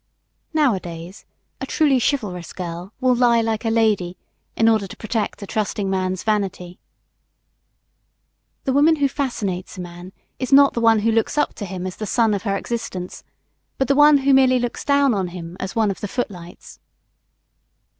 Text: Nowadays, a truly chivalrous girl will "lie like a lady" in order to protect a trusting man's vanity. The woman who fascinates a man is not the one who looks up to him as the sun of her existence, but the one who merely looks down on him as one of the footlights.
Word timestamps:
Nowadays, 0.55 1.25
a 1.59 1.67
truly 1.67 1.99
chivalrous 1.99 2.53
girl 2.53 2.91
will 2.99 3.13
"lie 3.13 3.39
like 3.41 3.65
a 3.65 3.69
lady" 3.69 4.17
in 4.55 4.67
order 4.67 4.87
to 4.87 4.97
protect 4.97 5.43
a 5.43 5.45
trusting 5.45 5.91
man's 5.91 6.23
vanity. 6.23 6.79
The 8.63 8.73
woman 8.73 8.95
who 8.95 9.07
fascinates 9.07 9.77
a 9.77 9.81
man 9.81 10.11
is 10.39 10.51
not 10.51 10.73
the 10.73 10.81
one 10.81 11.01
who 11.01 11.11
looks 11.11 11.37
up 11.37 11.53
to 11.53 11.65
him 11.65 11.85
as 11.85 11.97
the 11.97 12.07
sun 12.07 12.33
of 12.33 12.41
her 12.41 12.57
existence, 12.57 13.23
but 13.77 13.87
the 13.87 13.93
one 13.93 14.17
who 14.25 14.33
merely 14.33 14.57
looks 14.57 14.83
down 14.83 15.13
on 15.13 15.27
him 15.27 15.55
as 15.59 15.75
one 15.75 15.91
of 15.91 16.01
the 16.01 16.07
footlights. 16.07 16.79